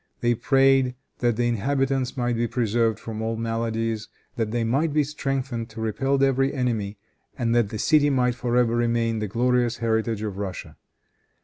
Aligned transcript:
They 0.21 0.33
prayed 0.33 0.95
that 1.19 1.35
the 1.35 1.47
inhabitants 1.47 2.17
might 2.17 2.35
be 2.35 2.47
preserved 2.47 2.97
from 2.97 3.21
all 3.21 3.35
maladies, 3.35 4.07
that 4.35 4.49
they 4.49 4.63
might 4.63 4.93
be 4.93 5.03
strengthened 5.03 5.69
to 5.69 5.79
repel 5.79 6.23
every 6.23 6.51
enemy, 6.55 6.97
and 7.37 7.53
that 7.53 7.69
the 7.69 7.77
city 7.77 8.09
might 8.09 8.33
for 8.33 8.57
ever 8.57 8.75
remain 8.75 9.19
the 9.19 9.27
glorious 9.27 9.77
heritage 9.77 10.23
of 10.23 10.37
Russia. 10.39 10.75